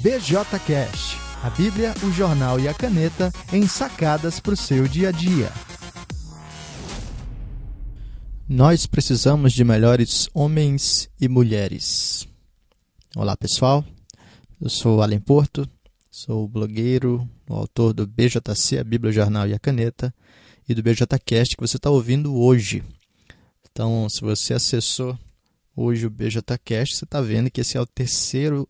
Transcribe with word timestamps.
BJCast, 0.00 1.16
a 1.42 1.50
Bíblia, 1.50 1.92
o 2.04 2.12
jornal 2.12 2.60
e 2.60 2.68
a 2.68 2.74
caneta 2.74 3.32
em 3.52 3.66
sacadas 3.66 4.38
para 4.38 4.54
o 4.54 4.56
seu 4.56 4.86
dia 4.86 5.08
a 5.08 5.10
dia. 5.10 5.50
Nós 8.48 8.86
precisamos 8.86 9.52
de 9.52 9.64
melhores 9.64 10.28
homens 10.32 11.10
e 11.20 11.28
mulheres. 11.28 12.28
Olá 13.16 13.36
pessoal, 13.36 13.84
eu 14.60 14.68
sou 14.68 15.02
Alan 15.02 15.18
Porto, 15.18 15.68
sou 16.08 16.46
blogueiro, 16.46 17.28
autor 17.48 17.92
do 17.92 18.06
BJC, 18.06 18.78
a 18.78 18.84
Bíblia, 18.84 19.10
o 19.10 19.14
jornal 19.14 19.48
e 19.48 19.54
a 19.54 19.58
caneta, 19.58 20.14
e 20.68 20.74
do 20.74 20.82
BJCast 20.82 21.56
que 21.56 21.60
você 21.60 21.76
está 21.76 21.90
ouvindo 21.90 22.36
hoje. 22.36 22.84
Então, 23.68 24.08
se 24.08 24.20
você 24.20 24.54
acessou 24.54 25.18
hoje 25.74 26.06
o 26.06 26.10
BJCast, 26.10 26.94
você 26.94 27.04
está 27.04 27.20
vendo 27.20 27.50
que 27.50 27.62
esse 27.62 27.76
é 27.76 27.80
o 27.80 27.86
terceiro 27.86 28.68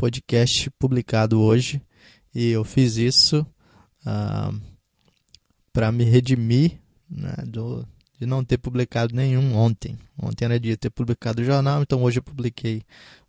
podcast 0.00 0.70
publicado 0.78 1.38
hoje 1.42 1.82
e 2.34 2.48
eu 2.48 2.64
fiz 2.64 2.96
isso 2.96 3.46
ah, 4.06 4.50
para 5.74 5.92
me 5.92 6.04
redimir 6.04 6.80
né, 7.06 7.34
do, 7.46 7.86
de 8.18 8.24
não 8.24 8.42
ter 8.42 8.56
publicado 8.56 9.14
nenhum 9.14 9.54
ontem. 9.54 9.98
Ontem 10.16 10.46
era 10.46 10.58
dia 10.58 10.72
de 10.72 10.78
ter 10.78 10.88
publicado 10.88 11.42
o 11.42 11.44
jornal, 11.44 11.82
então 11.82 12.02
hoje 12.02 12.18
eu 12.18 12.22
publiquei 12.22 12.82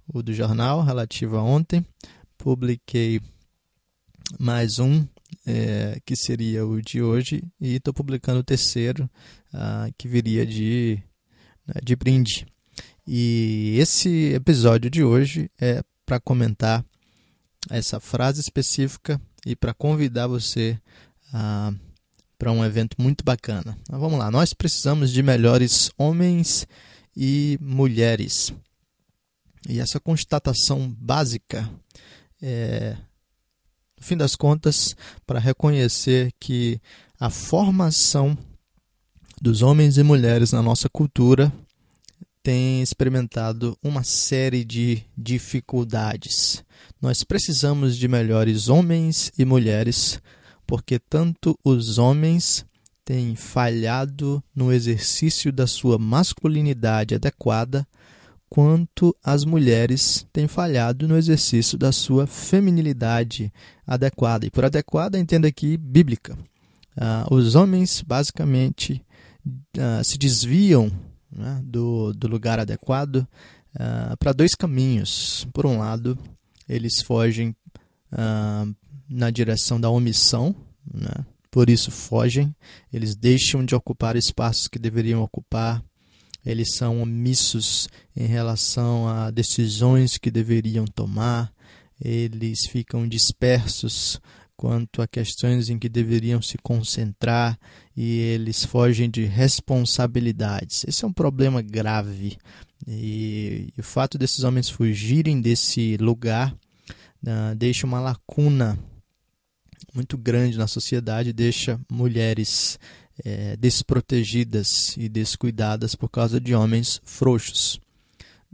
o 0.08 0.24
do 0.24 0.34
jornal 0.34 0.82
relativo 0.82 1.36
a 1.36 1.44
ontem. 1.44 1.86
Publiquei 2.38 3.20
mais 4.40 4.80
um, 4.80 5.06
é, 5.46 6.00
que 6.06 6.16
seria 6.16 6.66
o 6.66 6.82
de 6.82 7.02
hoje, 7.02 7.44
e 7.60 7.76
estou 7.76 7.94
publicando 7.94 8.40
o 8.40 8.46
terceiro, 8.46 9.10
ah, 9.54 9.90
que 9.98 10.08
viria 10.08 10.46
de, 10.46 11.04
né, 11.68 11.82
de 11.84 11.98
brinde. 11.98 12.46
E 13.06 13.76
esse 13.78 14.32
episódio 14.34 14.90
de 14.90 15.04
hoje 15.04 15.52
é 15.60 15.84
para 16.12 16.20
comentar 16.20 16.84
essa 17.70 17.98
frase 17.98 18.42
específica 18.42 19.18
e 19.46 19.56
para 19.56 19.74
convidar 19.74 20.28
você 20.28 20.78
para 22.38 22.52
um 22.52 22.66
evento 22.66 22.98
muito 23.00 23.24
bacana. 23.24 23.78
Mas 23.90 23.98
vamos 23.98 24.20
lá, 24.20 24.30
nós 24.30 24.54
precisamos 24.54 25.10
de 25.10 25.24
melhores 25.24 25.90
homens 25.98 26.68
e 27.16 27.58
mulheres. 27.62 28.54
E 29.70 29.80
essa 29.80 30.02
constatação 30.02 30.94
básica 31.00 31.72
é, 32.42 32.98
no 33.98 34.06
fim 34.06 34.18
das 34.18 34.36
contas, 34.36 34.94
para 35.26 35.40
reconhecer 35.40 36.34
que 36.42 36.82
a 37.18 37.30
formação 37.30 38.38
dos 39.42 39.62
homens 39.62 39.98
e 39.98 40.04
mulheres 40.04 40.52
na 40.52 40.62
nossa 40.62 40.90
cultura 40.90 41.54
tem 42.44 42.82
experimentado 42.82 43.78
uma 43.84 44.04
série 44.04 44.64
de 44.64 45.04
dificuldades. 45.18 46.64
Nós 47.02 47.24
precisamos 47.24 47.98
de 47.98 48.08
melhores 48.08 48.68
homens 48.68 49.32
e 49.38 49.46
mulheres, 49.46 50.20
porque 50.66 50.98
tanto 50.98 51.58
os 51.64 51.98
homens 51.98 52.66
têm 53.06 53.36
falhado 53.36 54.44
no 54.56 54.72
exercício 54.72 55.52
da 55.52 55.68
sua 55.68 55.98
masculinidade 55.98 57.16
adequada, 57.16 57.88
quanto 58.50 59.16
as 59.24 59.46
mulheres 59.46 60.26
têm 60.34 60.48
falhado 60.48 61.08
no 61.08 61.18
exercício 61.18 61.78
da 61.78 61.92
sua 61.92 62.28
feminilidade 62.28 63.52
adequada. 63.86 64.46
E 64.46 64.52
por 64.52 64.66
adequada, 64.66 65.18
entenda 65.18 65.48
aqui 65.48 65.78
bíblica. 65.78 66.38
Uh, 66.98 67.34
os 67.34 67.56
homens, 67.56 68.02
basicamente, 68.02 69.02
uh, 69.46 70.04
se 70.04 70.18
desviam 70.18 70.92
né, 71.32 71.62
do, 71.64 72.14
do 72.14 72.28
lugar 72.28 72.60
adequado 72.60 73.28
uh, 73.76 74.18
para 74.18 74.34
dois 74.34 74.54
caminhos. 74.56 75.48
Por 75.54 75.66
um 75.66 75.80
lado, 75.80 76.18
eles 76.68 77.02
fogem 77.02 77.56
uh, 78.12 78.76
na 79.10 79.30
direção 79.30 79.80
da 79.80 79.90
omissão, 79.90 80.56
né, 80.94 81.26
por 81.50 81.70
isso 81.70 81.92
fogem, 81.92 82.56
eles 82.92 83.16
deixam 83.16 83.64
de 83.64 83.76
ocupar 83.76 84.16
espaços 84.16 84.68
que 84.68 84.80
deveriam 84.80 85.22
ocupar, 85.22 85.84
eles 86.46 86.76
são 86.76 87.02
omissos 87.02 87.88
em 88.16 88.26
relação 88.26 89.08
a 89.08 89.30
decisões 89.30 90.18
que 90.18 90.32
deveriam 90.32 90.86
tomar, 90.86 91.54
eles 92.00 92.62
ficam 92.68 93.08
dispersos 93.08 94.20
quanto 94.62 95.02
a 95.02 95.08
questões 95.08 95.72
em 95.72 95.80
que 95.80 95.90
deveriam 95.90 96.40
se 96.40 96.56
concentrar 96.60 97.58
e 97.98 98.20
eles 98.20 98.64
fogem 98.64 99.10
de 99.10 99.26
responsabilidades. 99.26 100.86
Esse 100.88 101.04
é 101.04 101.08
um 101.08 101.12
problema 101.12 101.64
grave 101.64 102.38
e, 102.88 103.74
o 103.76 103.82
fato 103.82 104.20
desses 104.20 104.44
homens 104.44 104.70
fugirem 104.70 105.42
desse 105.42 105.98
lugar 105.98 106.54
uh, 107.24 107.56
deixa 107.58 107.88
uma 107.88 108.00
lacuna 108.00 108.78
muito 109.96 110.16
grande 110.16 110.60
na 110.60 110.68
sociedade, 110.68 111.34
deixa 111.34 111.82
mulheres 111.92 112.78
é, 113.26 113.58
desprotegidas 113.58 114.96
e 114.96 115.10
descuidadas 115.10 115.96
por 115.96 116.08
causa 116.08 116.40
de 116.40 116.54
homens 116.54 117.02
frouxos. 117.04 117.82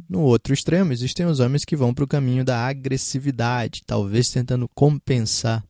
No 0.10 0.22
outro 0.22 0.54
extremo, 0.54 0.94
existem 0.94 1.26
os 1.26 1.42
homens 1.42 1.66
que 1.66 1.76
vão 1.76 1.94
para 1.94 2.06
o 2.06 2.08
caminho 2.08 2.46
da 2.46 2.66
agressividade, 2.66 3.82
talvez 3.86 4.30
tentando 4.30 4.70
compensar 4.74 5.67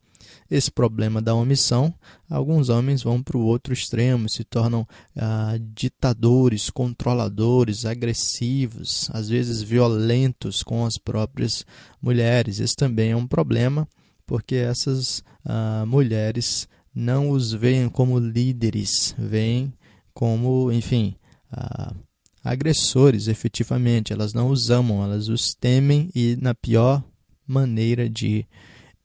esse 0.50 0.70
problema 0.70 1.20
da 1.20 1.34
omissão, 1.34 1.92
alguns 2.28 2.68
homens 2.70 3.02
vão 3.02 3.22
para 3.22 3.36
o 3.36 3.44
outro 3.44 3.72
extremo, 3.72 4.28
se 4.28 4.44
tornam 4.44 4.86
ah, 5.14 5.58
ditadores, 5.74 6.70
controladores, 6.70 7.84
agressivos, 7.84 9.10
às 9.12 9.28
vezes 9.28 9.60
violentos 9.62 10.62
com 10.62 10.86
as 10.86 10.96
próprias 10.96 11.66
mulheres. 12.00 12.60
Esse 12.60 12.74
também 12.74 13.10
é 13.10 13.16
um 13.16 13.26
problema, 13.26 13.86
porque 14.26 14.54
essas 14.54 15.22
ah, 15.44 15.84
mulheres 15.86 16.66
não 16.94 17.30
os 17.30 17.52
veem 17.52 17.88
como 17.88 18.18
líderes, 18.18 19.14
veem 19.18 19.72
como, 20.14 20.72
enfim, 20.72 21.14
ah, 21.52 21.94
agressores 22.42 23.28
efetivamente. 23.28 24.14
Elas 24.14 24.32
não 24.32 24.48
os 24.48 24.70
amam, 24.70 25.04
elas 25.04 25.28
os 25.28 25.54
temem 25.54 26.10
e, 26.14 26.36
na 26.40 26.54
pior 26.54 27.04
maneira 27.46 28.08
de 28.08 28.46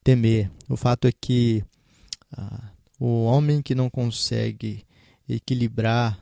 temer. 0.03 0.51
O 0.69 0.75
fato 0.75 1.07
é 1.07 1.11
que 1.11 1.63
ah, 2.35 2.69
o 2.99 3.23
homem 3.25 3.61
que 3.61 3.73
não 3.73 3.89
consegue 3.89 4.83
equilibrar 5.27 6.19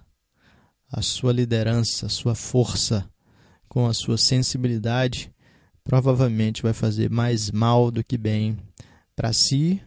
a 0.92 1.02
sua 1.02 1.32
liderança, 1.32 2.06
a 2.06 2.10
sua 2.10 2.36
força 2.36 3.10
com 3.68 3.88
a 3.88 3.94
sua 3.94 4.18
sensibilidade, 4.18 5.32
provavelmente 5.84 6.62
vai 6.62 6.74
fazer 6.74 7.10
mais 7.10 7.50
mal 7.50 7.90
do 7.90 8.04
que 8.04 8.18
bem 8.18 8.58
para 9.16 9.32
si, 9.32 9.82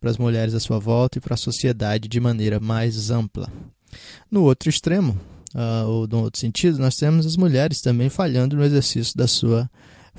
para 0.00 0.10
as 0.10 0.18
mulheres 0.18 0.54
à 0.54 0.60
sua 0.60 0.78
volta 0.78 1.18
e 1.18 1.20
para 1.20 1.34
a 1.34 1.38
sociedade 1.38 2.08
de 2.08 2.18
maneira 2.18 2.58
mais 2.58 3.10
ampla. 3.10 3.50
No 4.30 4.42
outro 4.42 4.68
extremo, 4.68 5.18
uh, 5.54 5.86
ou 5.86 6.08
no 6.08 6.22
outro 6.22 6.40
sentido, 6.40 6.78
nós 6.78 6.96
temos 6.96 7.26
as 7.26 7.36
mulheres 7.36 7.80
também 7.80 8.08
falhando 8.08 8.56
no 8.56 8.64
exercício 8.64 9.16
da 9.16 9.28
sua 9.28 9.70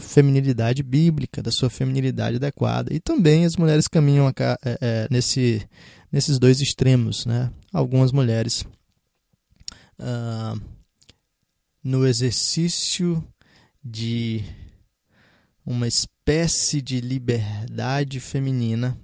feminilidade 0.01 0.83
bíblica, 0.83 1.41
da 1.41 1.51
sua 1.51 1.69
feminilidade 1.69 2.35
adequada. 2.35 2.93
E 2.93 2.99
também 2.99 3.45
as 3.45 3.55
mulheres 3.55 3.87
caminham 3.87 4.27
é, 4.27 4.33
é, 4.63 5.07
nesse, 5.09 5.65
nesses 6.11 6.37
dois 6.37 6.59
extremos. 6.59 7.25
Né? 7.25 7.51
Algumas 7.71 8.11
mulheres, 8.11 8.65
ah, 9.99 10.55
no 11.83 12.05
exercício 12.05 13.23
de 13.83 14.43
uma 15.65 15.87
espécie 15.87 16.81
de 16.81 16.99
liberdade 16.99 18.19
feminina, 18.19 18.97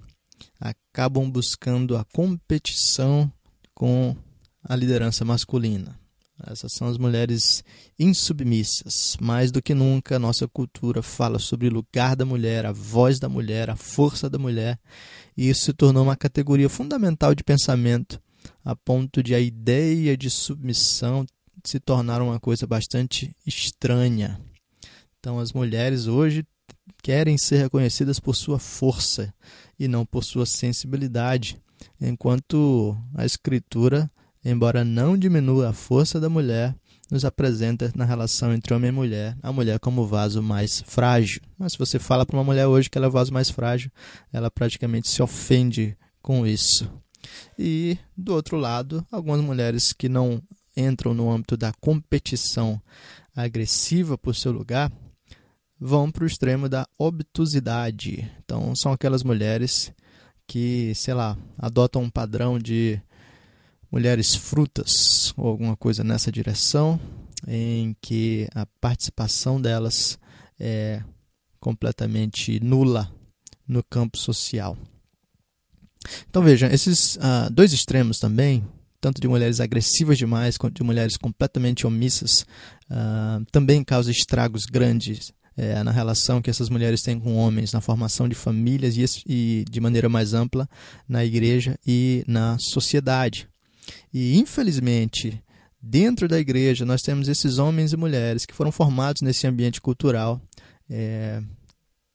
acabam 0.60 1.30
buscando 1.30 1.96
a 1.96 2.04
competição 2.04 3.32
com 3.74 4.16
a 4.62 4.74
liderança 4.74 5.24
masculina. 5.24 5.98
Essas 6.46 6.72
são 6.72 6.88
as 6.88 6.96
mulheres 6.96 7.64
insubmissas. 7.98 9.16
Mais 9.20 9.50
do 9.50 9.60
que 9.60 9.74
nunca, 9.74 10.18
nossa 10.18 10.46
cultura 10.46 11.02
fala 11.02 11.38
sobre 11.38 11.66
o 11.66 11.72
lugar 11.72 12.14
da 12.14 12.24
mulher, 12.24 12.64
a 12.64 12.72
voz 12.72 13.18
da 13.18 13.28
mulher, 13.28 13.68
a 13.70 13.76
força 13.76 14.30
da 14.30 14.38
mulher, 14.38 14.78
e 15.36 15.48
isso 15.48 15.64
se 15.64 15.72
tornou 15.72 16.04
uma 16.04 16.16
categoria 16.16 16.68
fundamental 16.68 17.34
de 17.34 17.42
pensamento, 17.42 18.20
a 18.64 18.76
ponto 18.76 19.22
de 19.22 19.34
a 19.34 19.40
ideia 19.40 20.16
de 20.16 20.30
submissão 20.30 21.26
se 21.64 21.80
tornar 21.80 22.22
uma 22.22 22.38
coisa 22.38 22.66
bastante 22.66 23.34
estranha. 23.44 24.40
Então, 25.18 25.38
as 25.38 25.52
mulheres 25.52 26.06
hoje 26.06 26.46
querem 27.02 27.36
ser 27.36 27.58
reconhecidas 27.58 28.20
por 28.20 28.34
sua 28.34 28.58
força 28.58 29.34
e 29.78 29.88
não 29.88 30.06
por 30.06 30.24
sua 30.24 30.46
sensibilidade, 30.46 31.58
enquanto 32.00 32.96
a 33.14 33.24
Escritura 33.24 34.10
embora 34.50 34.84
não 34.84 35.16
diminua 35.16 35.70
a 35.70 35.72
força 35.72 36.18
da 36.18 36.28
mulher, 36.28 36.74
nos 37.10 37.24
apresenta 37.24 37.92
na 37.94 38.04
relação 38.04 38.52
entre 38.52 38.74
homem 38.74 38.88
e 38.88 38.92
mulher, 38.92 39.36
a 39.42 39.52
mulher 39.52 39.78
como 39.78 40.06
vaso 40.06 40.42
mais 40.42 40.82
frágil. 40.86 41.40
Mas 41.58 41.72
se 41.72 41.78
você 41.78 41.98
fala 41.98 42.24
para 42.24 42.36
uma 42.36 42.44
mulher 42.44 42.66
hoje 42.66 42.88
que 42.88 42.98
ela 42.98 43.06
é 43.06 43.10
vaso 43.10 43.32
mais 43.32 43.50
frágil, 43.50 43.90
ela 44.32 44.50
praticamente 44.50 45.08
se 45.08 45.22
ofende 45.22 45.96
com 46.20 46.46
isso. 46.46 46.90
E, 47.58 47.98
do 48.16 48.34
outro 48.34 48.56
lado, 48.56 49.04
algumas 49.10 49.40
mulheres 49.40 49.92
que 49.92 50.08
não 50.08 50.42
entram 50.76 51.12
no 51.12 51.30
âmbito 51.30 51.56
da 51.56 51.72
competição 51.80 52.80
agressiva 53.34 54.16
por 54.16 54.34
seu 54.34 54.52
lugar, 54.52 54.90
vão 55.80 56.10
para 56.10 56.24
o 56.24 56.26
extremo 56.26 56.68
da 56.68 56.86
obtusidade. 56.98 58.30
Então, 58.44 58.74
são 58.76 58.92
aquelas 58.92 59.22
mulheres 59.22 59.92
que, 60.46 60.92
sei 60.94 61.14
lá, 61.14 61.36
adotam 61.56 62.02
um 62.02 62.10
padrão 62.10 62.58
de 62.58 63.00
mulheres 63.90 64.34
frutas 64.34 65.32
ou 65.36 65.48
alguma 65.48 65.76
coisa 65.76 66.04
nessa 66.04 66.30
direção, 66.30 67.00
em 67.46 67.96
que 68.00 68.48
a 68.54 68.66
participação 68.80 69.60
delas 69.60 70.18
é 70.58 71.02
completamente 71.60 72.60
nula 72.60 73.12
no 73.66 73.82
campo 73.82 74.18
social. 74.18 74.76
Então 76.28 76.42
veja, 76.42 76.72
esses 76.72 77.16
uh, 77.16 77.50
dois 77.50 77.72
extremos 77.72 78.18
também, 78.18 78.64
tanto 79.00 79.20
de 79.20 79.28
mulheres 79.28 79.60
agressivas 79.60 80.18
demais 80.18 80.56
quanto 80.56 80.76
de 80.76 80.82
mulheres 80.82 81.16
completamente 81.16 81.86
omissas, 81.86 82.46
uh, 82.90 83.44
também 83.50 83.84
causam 83.84 84.12
estragos 84.12 84.64
grandes 84.64 85.32
é, 85.58 85.82
na 85.82 85.90
relação 85.90 86.40
que 86.40 86.48
essas 86.48 86.70
mulheres 86.70 87.02
têm 87.02 87.18
com 87.18 87.34
homens, 87.34 87.72
na 87.72 87.80
formação 87.80 88.28
de 88.28 88.34
famílias 88.36 88.96
e, 88.96 89.04
e 89.26 89.64
de 89.68 89.80
maneira 89.80 90.08
mais 90.08 90.32
ampla 90.32 90.68
na 91.08 91.24
igreja 91.24 91.76
e 91.84 92.22
na 92.28 92.56
sociedade. 92.60 93.48
E 94.12 94.36
infelizmente, 94.38 95.42
dentro 95.80 96.28
da 96.28 96.38
igreja, 96.38 96.84
nós 96.84 97.02
temos 97.02 97.28
esses 97.28 97.58
homens 97.58 97.92
e 97.92 97.96
mulheres 97.96 98.44
que 98.46 98.54
foram 98.54 98.72
formados 98.72 99.22
nesse 99.22 99.46
ambiente 99.46 99.80
cultural, 99.80 100.40
é, 100.90 101.42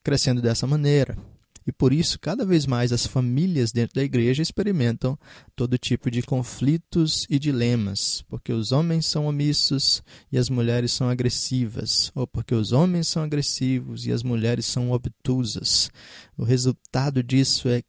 crescendo 0.04 0.42
dessa 0.42 0.68
maneira. 0.68 1.18
E 1.66 1.72
por 1.72 1.94
isso, 1.94 2.19
cada 2.19 2.45
vez 2.45 2.66
mais 2.66 2.92
as 2.92 3.07
famílias 3.07 3.72
dentro 3.72 3.95
da 3.95 4.04
igreja 4.04 4.42
experimentam 4.42 5.18
todo 5.56 5.78
tipo 5.78 6.12
de 6.12 6.22
conflitos 6.22 7.25
e 7.30 7.40
dilemas, 7.40 8.22
porque 8.28 8.51
os 8.51 8.72
homens 8.74 9.06
são 9.06 9.28
omissos 9.28 10.04
e 10.31 10.38
as 10.38 10.50
mulheres 10.50 10.92
são 10.92 11.07
agressivas, 11.07 12.12
ou 12.13 12.28
porque 12.28 12.54
os 12.54 12.74
homens 12.74 13.07
são 13.07 13.24
agressivos 13.24 14.06
e 14.06 14.12
as 14.12 14.24
mulheres 14.24 14.66
são 14.66 14.92
obtusas. 14.92 15.90
O 16.38 16.44
resultado 16.44 17.24
disso 17.24 17.69
é 17.69 17.81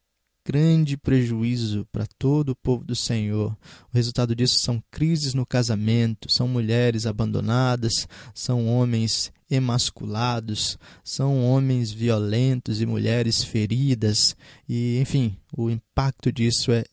grande 0.45 0.95
prejuízo 0.95 1.87
para 1.91 2.05
todo 2.19 2.49
o 2.49 2.55
povo 2.55 2.85
do 2.85 2.95
Senhor. 2.95 3.57
O 3.91 3.95
resultado 3.95 4.35
disso 4.35 4.59
são 4.59 4.81
crises 4.91 5.33
no 5.33 5.45
casamento, 5.45 6.31
são 6.31 6.47
mulheres 6.47 7.07
abandonadas, 7.07 8.07
são 8.33 8.67
homens 8.67 9.33
emasculados, 9.49 10.77
são 11.03 11.43
homens 11.43 11.91
violentos 11.91 12.79
e 12.79 12.85
mulheres 12.85 13.43
feridas, 13.43 14.35
e 14.67 14.99
enfim, 14.99 15.35
o 15.55 15.69
impacto 15.69 16.31
disso 16.31 16.71
é 16.71 16.83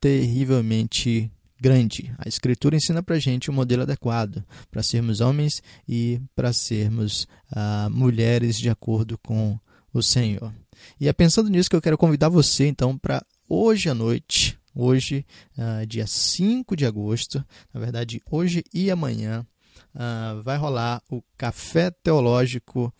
terrivelmente 0.00 1.30
grande. 1.60 2.12
A 2.18 2.26
Escritura 2.26 2.76
ensina 2.76 3.02
para 3.02 3.18
gente 3.18 3.50
o 3.50 3.52
um 3.52 3.56
modelo 3.56 3.82
adequado 3.82 4.42
para 4.70 4.82
sermos 4.82 5.20
homens 5.20 5.62
e 5.86 6.20
para 6.34 6.52
sermos 6.52 7.24
uh, 7.52 7.90
mulheres 7.90 8.56
de 8.56 8.70
acordo 8.70 9.18
com 9.18 9.58
o 9.92 10.02
Senhor. 10.02 10.52
E 11.00 11.08
é 11.08 11.12
pensando 11.12 11.50
nisso 11.50 11.68
que 11.68 11.76
eu 11.76 11.82
quero 11.82 11.98
convidar 11.98 12.28
você, 12.28 12.66
então, 12.66 12.96
para 12.96 13.24
hoje 13.48 13.88
à 13.88 13.94
noite, 13.94 14.58
hoje, 14.74 15.26
uh, 15.58 15.86
dia 15.86 16.06
5 16.06 16.76
de 16.76 16.86
agosto, 16.86 17.44
na 17.72 17.80
verdade, 17.80 18.20
hoje 18.30 18.64
e 18.72 18.90
amanhã, 18.90 19.46
uh, 19.94 20.42
vai 20.42 20.56
rolar 20.56 21.02
o 21.10 21.22
Café 21.36 21.90
Teológico 21.90 22.92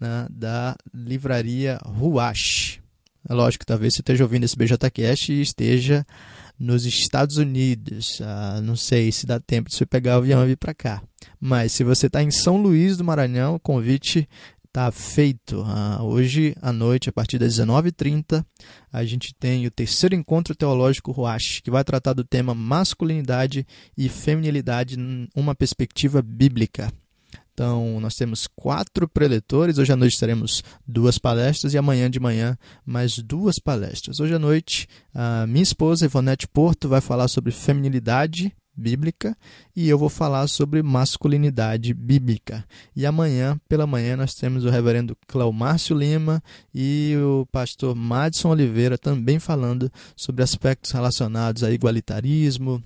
né, 0.00 0.26
da 0.30 0.76
livraria 0.94 1.78
Ruach. 1.84 2.80
É 3.28 3.34
lógico, 3.34 3.66
talvez 3.66 3.94
você 3.94 4.00
esteja 4.00 4.24
ouvindo 4.24 4.44
esse 4.44 4.56
BJCast 4.56 5.32
e 5.32 5.42
esteja 5.42 6.06
nos 6.58 6.86
Estados 6.86 7.36
Unidos. 7.36 8.20
Uh, 8.20 8.62
não 8.62 8.74
sei 8.74 9.12
se 9.12 9.26
dá 9.26 9.38
tempo 9.38 9.68
de 9.68 9.76
você 9.76 9.84
pegar 9.84 10.14
o 10.14 10.18
avião 10.18 10.42
e 10.44 10.48
vir 10.48 10.56
para 10.56 10.74
cá. 10.74 11.02
Mas 11.40 11.72
se 11.72 11.84
você 11.84 12.06
está 12.06 12.22
em 12.22 12.30
São 12.30 12.56
Luís 12.56 12.96
do 12.96 13.04
Maranhão, 13.04 13.56
o 13.56 13.60
convite 13.60 14.28
Está 14.78 14.92
feito. 14.92 15.64
Ah, 15.66 15.98
hoje 16.04 16.54
à 16.62 16.72
noite, 16.72 17.08
a 17.08 17.12
partir 17.12 17.36
das 17.36 17.58
19h30, 17.58 18.44
a 18.92 19.04
gente 19.04 19.34
tem 19.34 19.66
o 19.66 19.72
terceiro 19.72 20.14
encontro 20.14 20.54
teológico 20.54 21.10
Ruach, 21.10 21.60
que 21.62 21.68
vai 21.68 21.82
tratar 21.82 22.12
do 22.12 22.22
tema 22.22 22.54
masculinidade 22.54 23.66
e 23.96 24.08
feminilidade 24.08 24.96
numa 24.96 25.52
perspectiva 25.52 26.22
bíblica. 26.22 26.92
Então, 27.52 27.98
nós 27.98 28.14
temos 28.14 28.46
quatro 28.46 29.08
preletores. 29.08 29.78
Hoje 29.78 29.92
à 29.92 29.96
noite 29.96 30.16
teremos 30.16 30.62
duas 30.86 31.18
palestras 31.18 31.74
e 31.74 31.78
amanhã 31.78 32.08
de 32.08 32.20
manhã 32.20 32.56
mais 32.86 33.18
duas 33.18 33.58
palestras. 33.58 34.20
Hoje 34.20 34.34
à 34.34 34.38
noite, 34.38 34.86
a 35.12 35.44
minha 35.48 35.64
esposa, 35.64 36.04
Ivonete 36.04 36.46
Porto, 36.46 36.88
vai 36.88 37.00
falar 37.00 37.26
sobre 37.26 37.50
feminilidade 37.50 38.54
bíblica 38.78 39.36
e 39.74 39.88
eu 39.88 39.98
vou 39.98 40.08
falar 40.08 40.46
sobre 40.46 40.82
masculinidade 40.82 41.92
bíblica. 41.92 42.64
E 42.94 43.04
amanhã, 43.04 43.60
pela 43.68 43.86
manhã, 43.86 44.16
nós 44.16 44.34
temos 44.34 44.64
o 44.64 44.70
reverendo 44.70 45.16
Cleomárcio 45.26 45.96
Lima 45.96 46.42
e 46.74 47.14
o 47.16 47.46
pastor 47.50 47.94
Madison 47.94 48.50
Oliveira 48.50 48.96
também 48.96 49.38
falando 49.38 49.90
sobre 50.16 50.42
aspectos 50.42 50.92
relacionados 50.92 51.62
a 51.62 51.70
igualitarismo, 51.70 52.82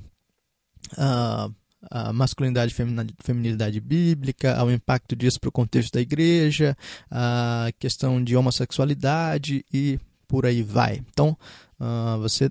a, 0.97 1.51
a 1.91 2.13
masculinidade 2.13 2.73
e 2.73 3.15
feminilidade 3.23 3.81
bíblica, 3.81 4.57
ao 4.57 4.71
impacto 4.71 5.15
disso 5.15 5.41
para 5.41 5.49
o 5.49 5.53
contexto 5.53 5.93
da 5.93 6.01
igreja, 6.01 6.77
a 7.11 7.71
questão 7.79 8.23
de 8.23 8.37
homossexualidade 8.37 9.65
e 9.73 9.99
por 10.27 10.47
aí 10.47 10.63
vai. 10.63 11.03
Então, 11.13 11.37
uh, 11.79 12.19
você 12.19 12.51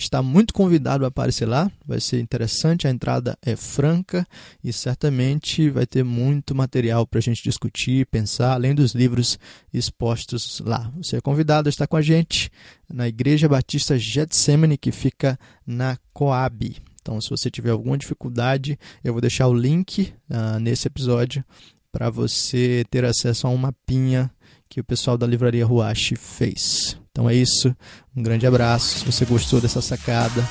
está 0.00 0.22
muito 0.22 0.54
convidado 0.54 1.04
a 1.04 1.08
aparecer 1.08 1.46
lá, 1.46 1.70
vai 1.86 2.00
ser 2.00 2.20
interessante, 2.20 2.86
a 2.86 2.90
entrada 2.90 3.38
é 3.42 3.54
franca 3.54 4.26
e 4.64 4.72
certamente 4.72 5.68
vai 5.68 5.86
ter 5.86 6.02
muito 6.02 6.54
material 6.54 7.06
para 7.06 7.18
a 7.18 7.22
gente 7.22 7.42
discutir, 7.42 8.06
pensar, 8.06 8.54
além 8.54 8.74
dos 8.74 8.92
livros 8.92 9.38
expostos 9.72 10.60
lá. 10.64 10.90
Você 10.96 11.16
é 11.16 11.20
convidado 11.20 11.68
a 11.68 11.70
estar 11.70 11.86
com 11.86 11.96
a 11.96 12.02
gente 12.02 12.50
na 12.88 13.06
Igreja 13.06 13.48
Batista 13.48 13.98
Getsemane, 13.98 14.78
que 14.78 14.90
fica 14.90 15.38
na 15.66 15.98
Coab. 16.14 16.76
Então, 17.02 17.20
se 17.20 17.28
você 17.28 17.50
tiver 17.50 17.70
alguma 17.70 17.98
dificuldade, 17.98 18.78
eu 19.04 19.12
vou 19.12 19.20
deixar 19.20 19.48
o 19.48 19.54
link 19.54 20.12
uh, 20.30 20.58
nesse 20.58 20.88
episódio 20.88 21.44
para 21.92 22.08
você 22.08 22.84
ter 22.90 23.04
acesso 23.04 23.46
a 23.46 23.50
um 23.50 23.56
mapinha 23.56 24.30
que 24.68 24.80
o 24.80 24.84
pessoal 24.84 25.18
da 25.18 25.26
livraria 25.26 25.66
Ruache 25.66 26.16
fez. 26.16 26.99
Então 27.12 27.28
é 27.28 27.34
isso, 27.34 27.74
um 28.16 28.22
grande 28.22 28.46
abraço. 28.46 29.00
Se 29.00 29.04
você 29.04 29.24
gostou 29.24 29.60
dessa 29.60 29.82
sacada, 29.82 30.48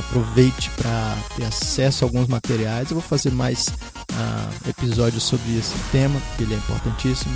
aproveite 0.00 0.70
para 0.70 1.16
ter 1.36 1.44
acesso 1.44 2.04
a 2.04 2.08
alguns 2.08 2.26
materiais. 2.26 2.90
Eu 2.90 2.98
vou 2.98 3.02
fazer 3.02 3.30
mais 3.30 3.68
uh, 3.68 4.68
episódios 4.68 5.22
sobre 5.22 5.56
esse 5.56 5.74
tema, 5.90 6.20
porque 6.20 6.42
ele 6.42 6.54
é 6.54 6.56
importantíssimo. 6.56 7.34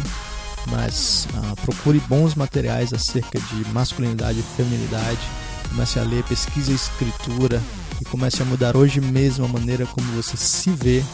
Mas 0.69 1.29
uh, 1.35 1.57
procure 1.63 2.01
bons 2.09 2.35
materiais 2.35 2.93
acerca 2.93 3.39
de 3.39 3.69
masculinidade 3.73 4.41
e 4.41 4.57
feminilidade. 4.57 5.21
Comece 5.69 6.01
a 6.01 6.03
ler, 6.03 6.25
pesquise 6.25 6.73
a 6.73 6.75
escritura 6.75 7.63
e 8.01 8.05
comece 8.05 8.43
a 8.43 8.45
mudar 8.45 8.77
hoje 8.77 9.01
mesmo 9.01 9.45
a 9.45 9.49
maneira 9.49 9.87
como 9.87 10.11
você 10.13 10.37
se 10.37 10.71
vê 10.71 11.05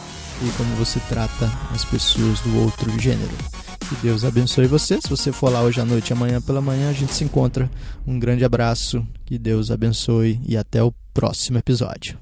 e 0.40 0.50
como 0.56 0.74
você 0.76 0.98
trata 1.08 1.50
as 1.74 1.84
pessoas 1.84 2.40
do 2.40 2.58
outro 2.58 2.98
gênero. 2.98 3.32
Que 3.92 4.06
Deus 4.06 4.24
abençoe 4.24 4.66
você. 4.66 4.98
Se 5.02 5.08
você 5.08 5.30
for 5.30 5.52
lá 5.52 5.60
hoje 5.60 5.78
à 5.78 5.84
noite, 5.84 6.14
amanhã 6.14 6.40
pela 6.40 6.62
manhã, 6.62 6.88
a 6.88 6.94
gente 6.94 7.12
se 7.12 7.24
encontra. 7.24 7.70
Um 8.06 8.18
grande 8.18 8.42
abraço, 8.42 9.06
que 9.26 9.38
Deus 9.38 9.70
abençoe 9.70 10.40
e 10.46 10.56
até 10.56 10.82
o 10.82 10.94
próximo 11.12 11.58
episódio. 11.58 12.18